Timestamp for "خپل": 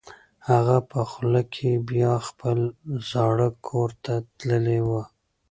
2.27-2.59